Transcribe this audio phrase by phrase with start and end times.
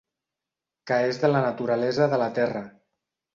[0.91, 2.65] Que és de la naturalesa de la terra.